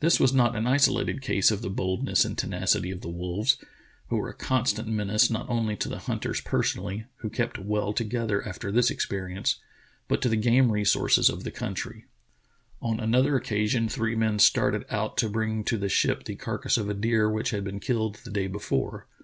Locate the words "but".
10.08-10.20